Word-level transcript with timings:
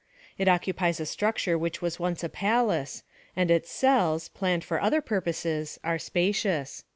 It 0.39 0.47
occupies 0.47 0.99
a 0.99 1.05
structure 1.05 1.59
which 1.59 1.79
was 1.79 1.99
once 1.99 2.23
a 2.23 2.27
palace; 2.29 3.03
and 3.35 3.51
its 3.51 3.69
cells, 3.69 4.29
planned 4.29 4.63
for 4.63 4.81
other 4.81 4.99
purposes, 4.99 5.79
are 5.83 5.99
spacious. 5.99 6.83